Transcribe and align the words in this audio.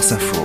France 0.00 0.12
Info. 0.12 0.44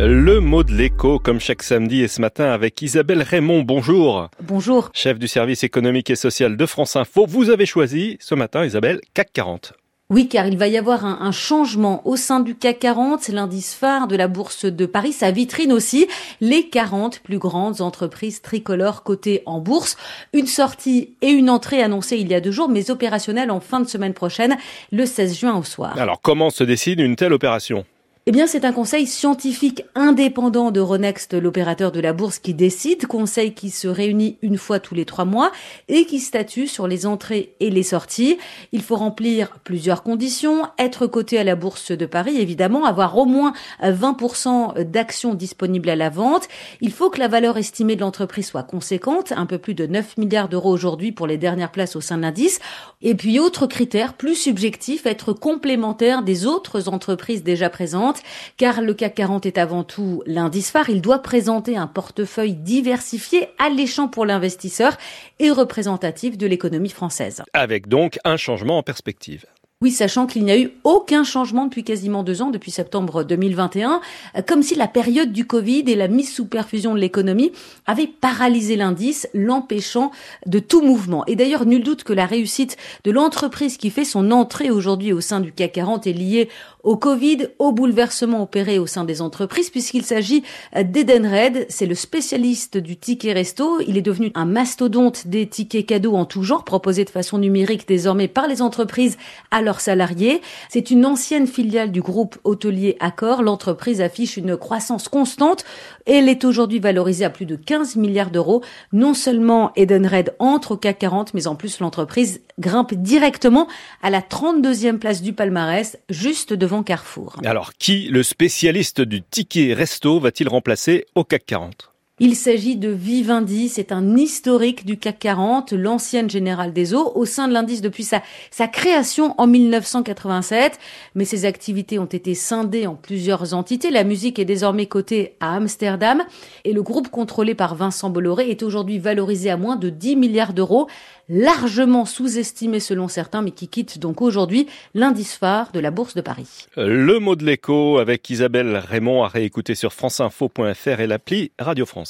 Le 0.00 0.40
mot 0.40 0.64
de 0.64 0.72
l'écho, 0.72 1.20
comme 1.20 1.38
chaque 1.38 1.62
samedi 1.62 2.02
et 2.02 2.08
ce 2.08 2.20
matin 2.20 2.50
avec 2.50 2.82
Isabelle 2.82 3.22
Raymond. 3.22 3.62
Bonjour. 3.62 4.30
Bonjour. 4.42 4.90
Chef 4.92 5.16
du 5.16 5.28
service 5.28 5.62
économique 5.62 6.10
et 6.10 6.16
social 6.16 6.56
de 6.56 6.66
France 6.66 6.96
Info. 6.96 7.24
Vous 7.28 7.50
avez 7.50 7.66
choisi 7.66 8.16
ce 8.18 8.34
matin, 8.34 8.64
Isabelle, 8.64 9.00
CAC 9.14 9.32
40. 9.32 9.74
Oui, 10.10 10.26
car 10.26 10.48
il 10.48 10.58
va 10.58 10.66
y 10.66 10.76
avoir 10.76 11.04
un, 11.04 11.18
un, 11.20 11.30
changement 11.30 12.04
au 12.04 12.16
sein 12.16 12.40
du 12.40 12.56
CAC 12.56 12.80
40, 12.80 13.20
c'est 13.20 13.30
l'indice 13.30 13.74
phare 13.74 14.08
de 14.08 14.16
la 14.16 14.26
bourse 14.26 14.64
de 14.64 14.86
Paris, 14.86 15.12
sa 15.12 15.30
vitrine 15.30 15.72
aussi, 15.72 16.08
les 16.40 16.68
40 16.68 17.20
plus 17.20 17.38
grandes 17.38 17.80
entreprises 17.80 18.42
tricolores 18.42 19.04
cotées 19.04 19.44
en 19.46 19.60
bourse. 19.60 19.96
Une 20.32 20.48
sortie 20.48 21.14
et 21.22 21.28
une 21.28 21.48
entrée 21.48 21.80
annoncées 21.80 22.16
il 22.16 22.26
y 22.26 22.34
a 22.34 22.40
deux 22.40 22.50
jours, 22.50 22.68
mais 22.68 22.90
opérationnelles 22.90 23.52
en 23.52 23.60
fin 23.60 23.78
de 23.78 23.86
semaine 23.86 24.14
prochaine, 24.14 24.56
le 24.90 25.06
16 25.06 25.38
juin 25.38 25.56
au 25.56 25.62
soir. 25.62 25.96
Alors 25.96 26.20
comment 26.20 26.50
se 26.50 26.64
décide 26.64 26.98
une 26.98 27.14
telle 27.14 27.32
opération? 27.32 27.84
Eh 28.26 28.32
bien, 28.32 28.46
c'est 28.46 28.66
un 28.66 28.72
conseil 28.72 29.06
scientifique 29.06 29.82
indépendant 29.94 30.70
de 30.70 30.78
Ronext, 30.78 31.32
l'opérateur 31.32 31.90
de 31.90 32.00
la 32.00 32.12
bourse, 32.12 32.38
qui 32.38 32.52
décide, 32.52 33.06
conseil 33.06 33.54
qui 33.54 33.70
se 33.70 33.88
réunit 33.88 34.36
une 34.42 34.58
fois 34.58 34.78
tous 34.78 34.94
les 34.94 35.06
trois 35.06 35.24
mois 35.24 35.52
et 35.88 36.04
qui 36.04 36.20
statue 36.20 36.66
sur 36.66 36.86
les 36.86 37.06
entrées 37.06 37.54
et 37.60 37.70
les 37.70 37.82
sorties. 37.82 38.36
Il 38.72 38.82
faut 38.82 38.96
remplir 38.96 39.58
plusieurs 39.64 40.02
conditions, 40.02 40.66
être 40.78 41.06
coté 41.06 41.38
à 41.38 41.44
la 41.44 41.56
bourse 41.56 41.92
de 41.92 42.04
Paris, 42.04 42.36
évidemment, 42.36 42.84
avoir 42.84 43.16
au 43.16 43.24
moins 43.24 43.54
20% 43.82 44.84
d'actions 44.84 45.32
disponibles 45.32 45.88
à 45.88 45.96
la 45.96 46.10
vente. 46.10 46.46
Il 46.82 46.92
faut 46.92 47.08
que 47.08 47.20
la 47.20 47.28
valeur 47.28 47.56
estimée 47.56 47.96
de 47.96 48.02
l'entreprise 48.02 48.48
soit 48.48 48.64
conséquente, 48.64 49.32
un 49.34 49.46
peu 49.46 49.56
plus 49.56 49.74
de 49.74 49.86
9 49.86 50.18
milliards 50.18 50.50
d'euros 50.50 50.70
aujourd'hui 50.70 51.10
pour 51.10 51.26
les 51.26 51.38
dernières 51.38 51.72
places 51.72 51.96
au 51.96 52.02
sein 52.02 52.18
de 52.18 52.22
l'indice. 52.22 52.60
Et 53.00 53.14
puis, 53.14 53.40
autre 53.40 53.66
critère 53.66 54.12
plus 54.12 54.34
subjectif, 54.34 55.06
être 55.06 55.32
complémentaire 55.32 56.22
des 56.22 56.44
autres 56.44 56.90
entreprises 56.90 57.42
déjà 57.42 57.70
présentes 57.70 58.09
car 58.56 58.80
le 58.80 58.94
CAC 58.94 59.14
40 59.14 59.46
est 59.46 59.58
avant 59.58 59.84
tout 59.84 60.22
l'indice 60.26 60.70
phare. 60.70 60.90
Il 60.90 61.00
doit 61.00 61.20
présenter 61.20 61.76
un 61.76 61.86
portefeuille 61.86 62.54
diversifié, 62.54 63.48
alléchant 63.58 64.08
pour 64.08 64.26
l'investisseur 64.26 64.96
et 65.38 65.50
représentatif 65.50 66.36
de 66.38 66.46
l'économie 66.46 66.90
française. 66.90 67.42
Avec 67.52 67.88
donc 67.88 68.18
un 68.24 68.36
changement 68.36 68.78
en 68.78 68.82
perspective. 68.82 69.46
Oui, 69.82 69.92
sachant 69.92 70.26
qu'il 70.26 70.44
n'y 70.44 70.50
a 70.50 70.58
eu 70.58 70.72
aucun 70.84 71.24
changement 71.24 71.64
depuis 71.64 71.84
quasiment 71.84 72.22
deux 72.22 72.42
ans, 72.42 72.50
depuis 72.50 72.70
septembre 72.70 73.24
2021, 73.24 74.02
comme 74.46 74.62
si 74.62 74.74
la 74.74 74.86
période 74.86 75.32
du 75.32 75.46
Covid 75.46 75.84
et 75.86 75.94
la 75.94 76.06
mise 76.06 76.30
sous 76.30 76.44
perfusion 76.44 76.94
de 76.94 77.00
l'économie 77.00 77.50
avaient 77.86 78.06
paralysé 78.06 78.76
l'indice, 78.76 79.26
l'empêchant 79.32 80.10
de 80.44 80.58
tout 80.58 80.82
mouvement. 80.82 81.24
Et 81.24 81.34
d'ailleurs, 81.34 81.64
nul 81.64 81.82
doute 81.82 82.04
que 82.04 82.12
la 82.12 82.26
réussite 82.26 82.76
de 83.04 83.10
l'entreprise 83.10 83.78
qui 83.78 83.88
fait 83.88 84.04
son 84.04 84.32
entrée 84.32 84.70
aujourd'hui 84.70 85.14
au 85.14 85.22
sein 85.22 85.40
du 85.40 85.50
CAC 85.50 85.72
40 85.72 86.06
est 86.06 86.12
liée 86.12 86.50
au 86.82 86.96
Covid, 86.96 87.48
au 87.58 87.72
bouleversement 87.72 88.42
opéré 88.42 88.78
au 88.78 88.86
sein 88.86 89.04
des 89.04 89.20
entreprises, 89.22 89.70
puisqu'il 89.70 90.04
s'agit 90.04 90.42
d'Edenred. 90.74 91.66
C'est 91.68 91.86
le 91.86 91.94
spécialiste 91.94 92.78
du 92.78 92.96
ticket 92.96 93.32
resto. 93.32 93.80
Il 93.86 93.98
est 93.98 94.02
devenu 94.02 94.30
un 94.34 94.46
mastodonte 94.46 95.26
des 95.26 95.46
tickets 95.46 95.86
cadeaux 95.86 96.14
en 96.14 96.24
tout 96.24 96.42
genre, 96.42 96.64
proposés 96.64 97.04
de 97.04 97.10
façon 97.10 97.38
numérique 97.38 97.86
désormais 97.86 98.28
par 98.28 98.46
les 98.46 98.62
entreprises 98.62 99.18
à 99.50 99.60
leurs 99.70 99.80
salariés. 99.80 100.42
C'est 100.68 100.90
une 100.90 101.06
ancienne 101.06 101.46
filiale 101.46 101.92
du 101.92 102.00
groupe 102.00 102.36
hôtelier 102.42 102.96
Accor. 102.98 103.44
L'entreprise 103.44 104.00
affiche 104.00 104.36
une 104.36 104.56
croissance 104.56 105.06
constante. 105.06 105.64
Elle 106.06 106.28
est 106.28 106.44
aujourd'hui 106.44 106.80
valorisée 106.80 107.24
à 107.24 107.30
plus 107.30 107.46
de 107.46 107.54
15 107.54 107.94
milliards 107.94 108.32
d'euros. 108.32 108.64
Non 108.92 109.14
seulement 109.14 109.70
Edenred 109.76 110.34
entre 110.40 110.72
au 110.72 110.76
CAC 110.76 110.98
40, 110.98 111.34
mais 111.34 111.46
en 111.46 111.54
plus 111.54 111.78
l'entreprise 111.78 112.40
grimpe 112.58 112.94
directement 112.94 113.68
à 114.02 114.10
la 114.10 114.22
32e 114.22 114.98
place 114.98 115.22
du 115.22 115.34
palmarès, 115.34 115.96
juste 116.08 116.52
devant 116.52 116.82
Carrefour. 116.82 117.36
Alors, 117.44 117.74
qui, 117.74 118.08
le 118.08 118.24
spécialiste 118.24 119.00
du 119.00 119.22
ticket 119.22 119.72
resto, 119.72 120.18
va-t-il 120.18 120.48
remplacer 120.48 121.06
au 121.14 121.22
CAC 121.22 121.46
40 121.46 121.90
il 122.22 122.36
s'agit 122.36 122.76
de 122.76 122.90
Vivendi, 122.90 123.70
c'est 123.70 123.92
un 123.92 124.14
historique 124.14 124.84
du 124.84 124.98
CAC 124.98 125.18
40, 125.20 125.72
l'ancienne 125.72 126.28
générale 126.28 126.74
des 126.74 126.92
eaux, 126.92 127.12
au 127.14 127.24
sein 127.24 127.48
de 127.48 127.54
l'indice 127.54 127.80
depuis 127.80 128.04
sa, 128.04 128.22
sa 128.50 128.68
création 128.68 129.34
en 129.38 129.46
1987. 129.46 130.78
Mais 131.14 131.24
ses 131.24 131.46
activités 131.46 131.98
ont 131.98 132.04
été 132.04 132.34
scindées 132.34 132.86
en 132.86 132.94
plusieurs 132.94 133.54
entités. 133.54 133.90
La 133.90 134.04
musique 134.04 134.38
est 134.38 134.44
désormais 134.44 134.84
cotée 134.84 135.36
à 135.40 135.56
Amsterdam 135.56 136.22
et 136.66 136.74
le 136.74 136.82
groupe 136.82 137.08
contrôlé 137.08 137.54
par 137.54 137.74
Vincent 137.74 138.10
Bolloré 138.10 138.50
est 138.50 138.62
aujourd'hui 138.62 138.98
valorisé 138.98 139.48
à 139.48 139.56
moins 139.56 139.76
de 139.76 139.88
10 139.88 140.16
milliards 140.16 140.52
d'euros, 140.52 140.88
largement 141.30 142.04
sous-estimé 142.04 142.80
selon 142.80 143.08
certains, 143.08 143.40
mais 143.40 143.52
qui 143.52 143.68
quitte 143.68 143.98
donc 143.98 144.20
aujourd'hui 144.20 144.66
l'indice 144.94 145.36
phare 145.36 145.72
de 145.72 145.80
la 145.80 145.90
Bourse 145.90 146.14
de 146.14 146.20
Paris. 146.20 146.66
Le 146.76 147.18
mot 147.18 147.36
de 147.36 147.44
l'écho 147.46 147.98
avec 147.98 148.28
Isabelle 148.28 148.76
Raymond 148.76 149.22
à 149.22 149.28
réécouter 149.28 149.74
sur 149.74 149.94
franceinfo.fr 149.94 151.00
et 151.00 151.06
l'appli 151.06 151.52
Radio 151.58 151.86
France. 151.86 152.08